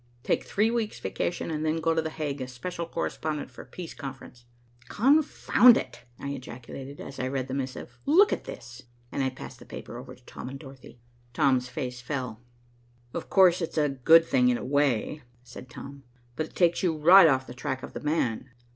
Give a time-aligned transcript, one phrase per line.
[0.23, 4.45] "Take three weeks' vacation, and then go to Hague as special correspondent for peace conference."
[4.89, 7.99] "Confound it!" I ejaculated, as I read the missive.
[8.07, 10.97] "Look at this," and I passed the paper over to Tom and Dorothy.
[11.33, 12.41] Tom's face fell.
[13.13, 16.01] "Of course it's a good thing in a way," said Tom,
[16.35, 18.49] "but it takes you right off the track of 'the man.